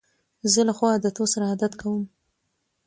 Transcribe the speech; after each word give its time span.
زه 0.51 0.61
له 0.67 0.73
ښو 0.77 0.85
عادتو 0.93 1.23
سره 1.33 1.45
عادت 1.51 1.73
کوم. 1.81 2.03